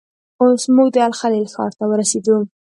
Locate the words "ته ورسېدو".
1.79-2.37